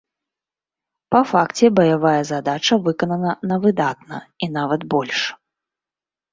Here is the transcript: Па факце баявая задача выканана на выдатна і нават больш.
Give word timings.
Па 1.15 1.21
факце 1.31 1.65
баявая 1.81 2.21
задача 2.31 2.75
выканана 2.89 3.37
на 3.53 3.61
выдатна 3.69 4.17
і 4.43 4.53
нават 4.59 4.81
больш. 4.99 5.19